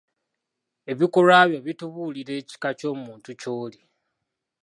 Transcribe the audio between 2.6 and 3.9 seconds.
ky'omuntu ky'oli.